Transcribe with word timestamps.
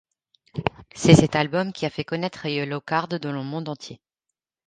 C'est 0.95 1.13
cet 1.13 1.35
album 1.35 1.71
qui 1.71 1.85
a 1.85 1.91
fait 1.91 2.03
connaître 2.03 2.47
Yellowcard 2.47 3.07
dans 3.07 3.31
le 3.31 3.43
monde 3.43 3.69
entier. 3.69 4.01